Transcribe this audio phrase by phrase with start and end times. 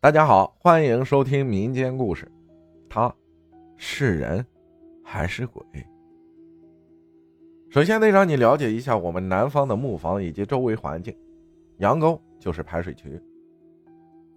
[0.00, 2.30] 大家好，欢迎收听民间故事。
[2.88, 3.12] 他
[3.76, 4.46] 是人
[5.02, 5.60] 还是鬼？
[7.68, 11.12] 首先得让你了解一下我们南方的木房以及周围环境。
[11.78, 13.20] 羊沟就是排水渠，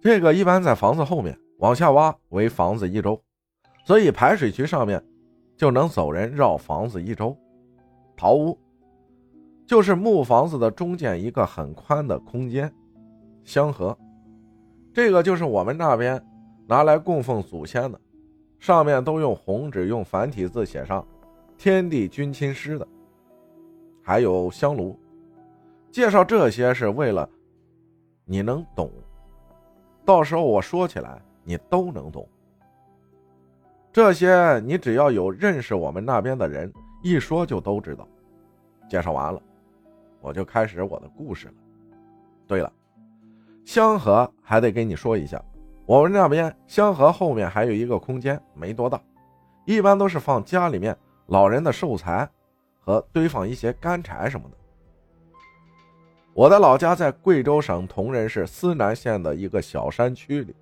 [0.00, 3.22] 这个一般在房子后面往下挖为房子一周，
[3.84, 5.00] 所以排水渠上面
[5.56, 7.36] 就能走人绕房子一周。
[8.16, 8.58] 桃屋
[9.64, 12.68] 就是木房子的中间一个很宽的空间。
[13.44, 13.96] 香河，
[14.92, 16.22] 这个就是我们那边
[16.66, 18.00] 拿来供奉祖先的，
[18.58, 21.06] 上面都用红纸用繁体字写上
[21.56, 22.86] “天地君亲师”的。
[24.02, 24.98] 还有香炉，
[25.90, 27.28] 介绍这些是为了
[28.24, 28.90] 你能懂，
[30.04, 32.28] 到时候我说起来你都能懂。
[33.92, 38.06] 这些你只要有认识我们那边的人，一说就都知道。
[38.88, 39.40] 介绍完了，
[40.20, 41.54] 我就开始我的故事了。
[42.46, 42.70] 对了。
[43.64, 45.42] 香河还得跟你说一下，
[45.86, 49.00] 我们那边香河后面还有一个空间，没多大，
[49.64, 50.96] 一般都是放家里面
[51.26, 52.28] 老人的寿材
[52.80, 54.56] 和堆放一些干柴什么的。
[56.34, 60.54] 我的老家在贵州省铜仁市思南县的一个小山区里，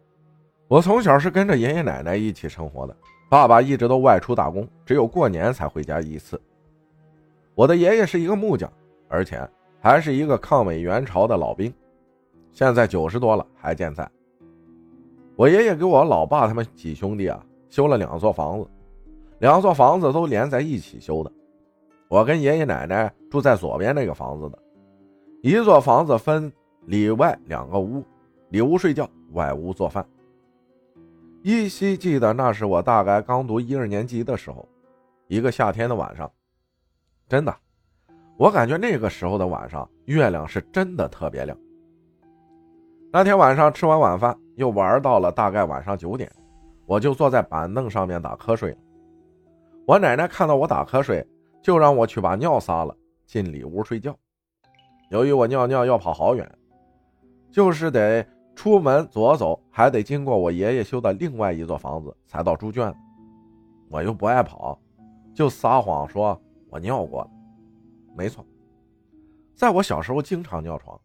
[0.68, 2.96] 我从小是跟着爷爷奶奶一起生活的，
[3.28, 6.40] 爸爸一直都外出打工，只有过年才回家一次。
[7.54, 8.70] 我的爷爷是一个木匠，
[9.08, 9.48] 而且
[9.80, 11.72] 还是一个抗美援朝的老兵。
[12.52, 14.10] 现在九十多了还健在。
[15.36, 18.68] 我爷爷给我老爸他们几兄弟啊修了两座房子，
[19.38, 21.32] 两座房子都连在一起修的。
[22.08, 24.58] 我跟爷爷奶奶住在左边那个房子的，
[25.42, 26.52] 一座房子分
[26.86, 28.04] 里外两个屋，
[28.48, 30.04] 里屋睡觉，外屋做饭。
[31.42, 34.68] 依稀记得那是我大概刚读一二年级的时候，
[35.28, 36.30] 一个夏天的晚上，
[37.28, 37.56] 真的，
[38.36, 41.56] 我感觉那个时候的晚上月亮是真的特别亮。
[43.12, 46.30] 那天晚上吃完晚饭，又玩到了大概晚上九点，
[46.86, 48.78] 我就坐在板凳上面打瞌睡了。
[49.84, 51.26] 我奶奶看到我打瞌睡，
[51.60, 54.16] 就让我去把尿撒了，进里屋睡觉。
[55.10, 56.48] 由于我尿尿要跑好远，
[57.50, 62.94] 就是得出门左走，还得经过我爷爷修的另外一座房子才到猪圈。
[63.90, 64.78] 我又不爱跑，
[65.34, 67.30] 就撒谎说我尿过了。
[68.16, 68.46] 没错，
[69.56, 70.96] 在我小时候经常尿床。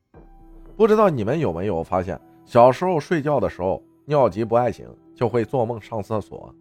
[0.78, 6.54] 不知道你们有没有发现，小时候睡觉的时候尿急不爱醒，就会做梦上厕所，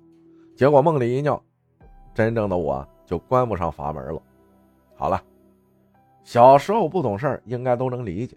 [0.54, 1.42] 结果梦里一尿，
[2.14, 4.22] 真正的我就关不上阀门了。
[4.94, 5.20] 好了，
[6.22, 8.36] 小时候不懂事应该都能理解。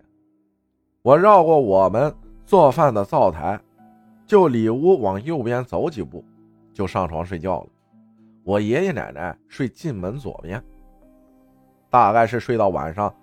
[1.03, 2.13] 我绕过我们
[2.43, 3.59] 做饭的灶台，
[4.25, 6.25] 就里屋往右边走几步，
[6.73, 7.67] 就上床睡觉了。
[8.43, 10.61] 我爷爷奶奶睡进门左边，
[11.89, 13.13] 大概是睡到晚上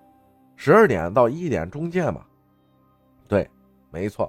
[0.54, 2.24] 十二点到一点中间吧。
[3.94, 4.28] 没错，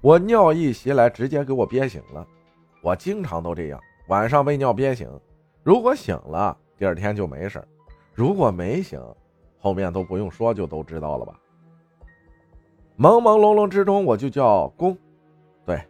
[0.00, 2.26] 我尿意袭来，直接给我憋醒了。
[2.82, 5.08] 我经常都这样，晚上被尿憋醒，
[5.62, 7.62] 如果醒了，第二天就没事
[8.12, 9.00] 如果没醒，
[9.60, 11.38] 后面都不用说，就都知道了吧。
[12.98, 14.98] 朦朦胧胧之中，我就叫公，
[15.64, 15.80] 对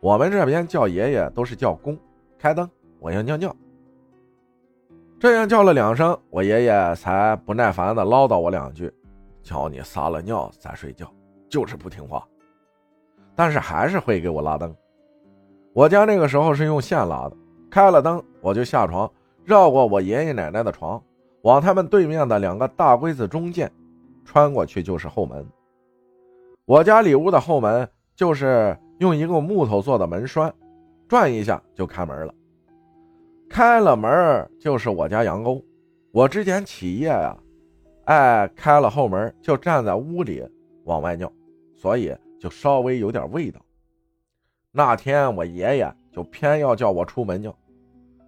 [0.00, 1.94] 我们这边叫爷爷都是叫公。
[2.38, 2.66] 开灯，
[3.00, 3.54] 我要尿尿。
[5.20, 8.90] 这样叫了两声，我爷爷才不耐烦的唠叨我两句，
[9.42, 11.12] 叫你撒了尿再睡觉。
[11.48, 12.26] 就是不听话，
[13.34, 14.74] 但是还是会给我拉灯。
[15.72, 17.36] 我家那个时候是用线拉的，
[17.70, 19.10] 开了灯我就下床，
[19.44, 21.00] 绕过我爷爷奶奶的床，
[21.42, 23.70] 往他们对面的两个大柜子中间
[24.24, 25.46] 穿过去就是后门。
[26.64, 30.52] 我家里屋的后门就是用一个木头做的门栓，
[31.08, 32.34] 转一下就开门了。
[33.48, 35.62] 开了门就是我家羊沟。
[36.12, 37.36] 我之前起夜呀，
[38.04, 40.46] 哎，开了后门就站在屋里
[40.84, 41.32] 往外尿。
[41.78, 43.60] 所以就稍微有点味道。
[44.72, 47.56] 那天我爷爷就偏要叫我出门尿，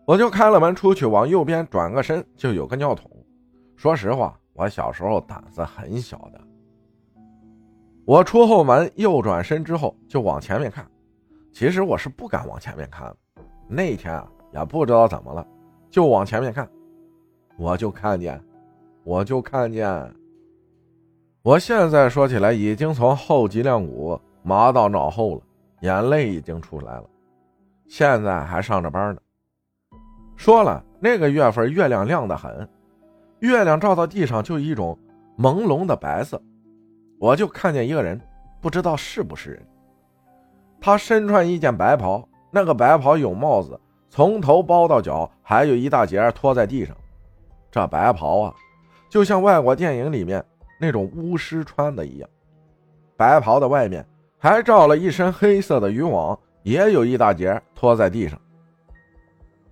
[0.06, 3.10] 我就开了门出去，往右边转个身就有个尿桶。
[3.77, 6.41] 说实话，我小时候胆子很小的。
[8.05, 10.89] 我出后门右转身之后就往前面看，
[11.53, 13.15] 其实我是不敢往前面看。
[13.69, 15.47] 那天啊也不知道怎么了，
[15.91, 16.69] 就往前面看，
[17.57, 18.41] 我就看见，
[19.04, 20.20] 我就看见。
[21.42, 25.41] 我现在说起来，已经从后脊梁骨麻到脑后了，
[25.81, 27.04] 眼泪已经出来了。
[27.89, 29.21] 现在还上着班呢。
[30.37, 32.69] 说了那个月份月亮亮得很，
[33.39, 34.98] 月亮照到地上就一种
[35.39, 36.39] 朦胧的白色。
[37.19, 38.21] 我就看见一个人，
[38.60, 39.66] 不知道是不是人。
[40.78, 46.95] 他身穿一件白袍，那个白袍有帽子，从头包到脚，还有一大截拖在地上。
[47.71, 48.54] 这白袍啊，
[49.09, 50.45] 就像外国电影里面。
[50.80, 52.28] 那种巫师穿的一样，
[53.16, 54.04] 白袍的外面
[54.38, 58.41] 还罩了一身黑色的渔网，也有一大截拖在地上。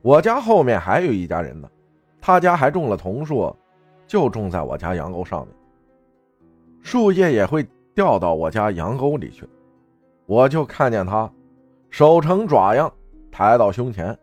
[0.02, 1.68] 我家后面还有一家人呢，
[2.20, 3.56] 他家还种了桐树，
[4.06, 5.56] 就种在我家羊沟上面，
[6.82, 9.48] 树叶也会掉到我家羊沟里去。
[10.26, 11.30] 我就看见他
[11.88, 12.92] 手成爪样，
[13.32, 14.16] 抬到胸前，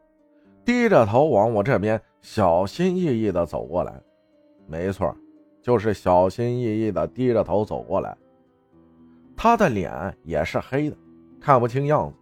[0.63, 3.99] 低着头往我这边小心翼翼地走过来。
[4.67, 5.15] 没错，
[5.65, 8.15] 就是小心翼翼地低着头走过来。
[9.35, 10.95] 他的脸也是黑的，
[11.41, 12.15] 看不清样子，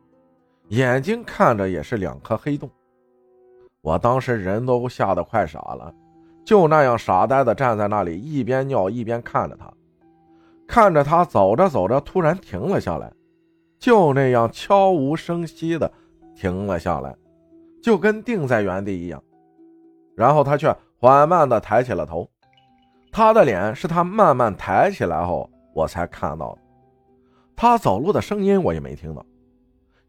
[0.70, 2.70] 眼睛看着也是两颗黑洞。
[3.82, 5.94] 我当时人都吓得快傻了，
[6.46, 9.70] 就那样傻呆的站在那里，一边尿一边看着他，
[10.66, 13.12] 看着他走着走着，突然停了下来。
[13.78, 15.92] 就那样悄无声息的
[16.34, 17.14] 停了下来，
[17.82, 19.22] 就跟定在原地一样。
[20.16, 22.30] 然后他却缓慢的抬起了头，
[23.14, 26.62] 他的脸是他慢慢抬起来后我才看到的。
[27.56, 29.24] 他走路的声音我也没听到，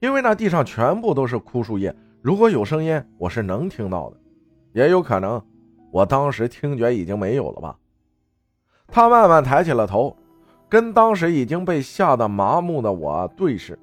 [0.00, 1.94] 因为那地上全部都是枯树叶。
[2.22, 4.16] 如果有声音，我是能听到的，
[4.72, 5.40] 也有可能
[5.92, 7.78] 我当时听觉已经没有了吧。
[8.88, 10.16] 他慢慢抬起了头。
[10.66, 13.78] 跟当时已经被吓得麻木的我对视，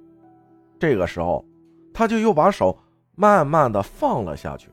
[0.78, 1.46] 这个时候，
[1.94, 2.78] 他就又把手
[3.16, 4.70] 慢慢的放了下去，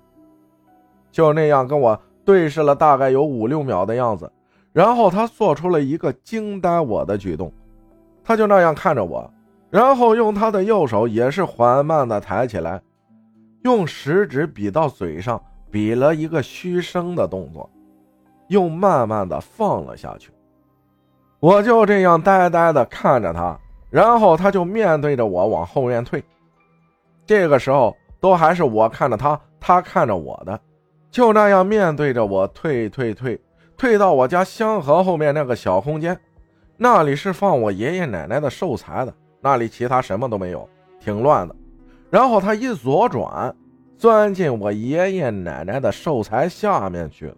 [1.13, 4.33] 就那样跟我对视了大概有五六秒的样子，
[4.73, 7.53] 然后他做出了一个惊呆我的举动，
[8.23, 9.29] 他就那样看着我，
[9.71, 12.81] 然后用他的右手也是缓慢的抬起来，
[13.63, 17.69] 用食指比到嘴上，比了一个嘘声的动作，
[18.49, 20.31] 又慢慢的放了下去。
[21.41, 23.59] 我就这样呆呆的看着他，
[23.91, 26.23] 然后他就面对着我往后面退。
[27.27, 30.59] 这个时候都还是我看着他，他看着我的，
[31.11, 33.41] 就那样面对着我退退退，
[33.79, 36.19] 退到我家香河后面那个小空间，
[36.77, 41.55] 那里是放我爷爷奶奶的寿材的，那里其他什么都没有，挺乱的。
[42.11, 43.55] 然后他一左转，
[43.97, 47.37] 钻进我爷爷奶奶的寿材下面去了，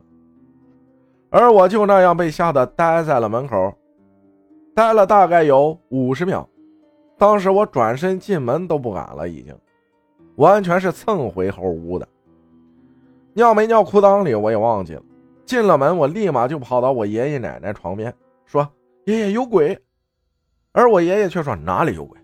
[1.29, 3.75] 而我就那样被吓得呆在了门口。
[4.75, 6.49] 待了大概有五十秒，
[7.19, 9.55] 当时我转身进门都不敢了，已经
[10.37, 12.09] 完全是蹭回后屋的。
[13.35, 15.03] 尿没尿裤裆里我也忘记了。
[15.51, 18.15] 进了门，我立马就跑到我爷爷奶奶床边，
[18.47, 18.71] 说
[19.05, 19.77] ：“爷爷有鬼。”
[20.71, 22.17] 而我爷爷却说：“哪里有鬼？”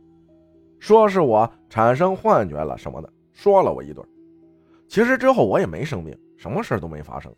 [0.79, 4.07] 说是我产生幻觉了什么的，说了我一顿。
[4.89, 7.35] 其实之后我也没生病，什么事都没发生，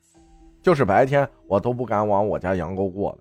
[0.61, 3.19] 就是白天我都不敢往我家羊沟过了。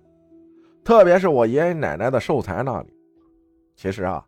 [0.84, 2.88] 特别是我爷爷奶奶的寿材那里，
[3.76, 4.22] 其实啊，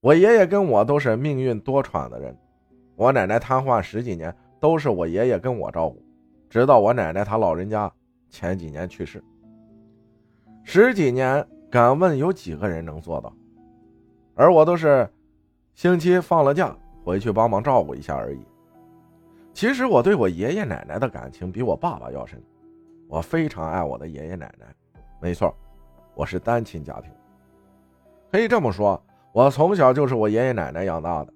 [0.00, 2.38] 我爷爷跟我都是命运多舛的人。
[2.94, 6.00] 我奶奶瘫痪十几年，都是我爷爷跟我照顾，
[6.48, 7.90] 直到我奶奶她老人家
[8.28, 9.22] 前几年去世。
[10.64, 13.32] 十几年，敢问有几个人能做到？
[14.34, 15.08] 而我都是
[15.74, 18.40] 星期放了假回去帮忙照顾一下而已。
[19.52, 22.40] 其实我对我爷爷奶奶的感情比我爸爸要深，
[23.08, 24.66] 我非常爱我的爷爷奶奶。
[25.20, 25.54] 没错。
[26.14, 27.12] 我是单亲家庭，
[28.32, 29.00] 可以这么说，
[29.32, 31.32] 我从小就是我爷爷奶奶养大的。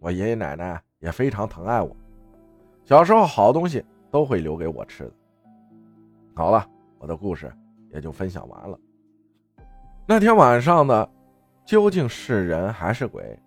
[0.00, 1.94] 我爷爷奶奶也非常疼爱我，
[2.84, 3.84] 小时候好东西
[4.16, 5.12] 都会留给我吃的。
[6.34, 6.66] 好了，
[6.98, 7.52] 我的故事
[7.92, 8.78] 也就分享完了。
[10.06, 11.06] 那天晚上的
[11.66, 13.38] 究竟是人还是鬼，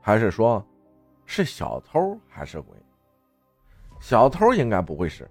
[0.00, 0.60] 还是说，
[1.26, 2.76] 是小偷还是鬼？
[4.00, 5.30] 小偷应该不会是，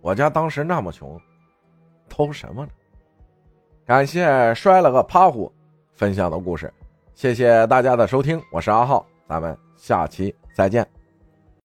[0.00, 1.20] 我家当时那么穷，
[2.08, 2.72] 偷什么呢？
[3.84, 5.52] 感谢摔了个趴虎
[5.92, 6.72] 分享的故事，
[7.12, 11.01] 谢谢大家的收听，我是阿浩，咱们下期再见。